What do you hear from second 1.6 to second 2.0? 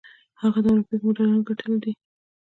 دي.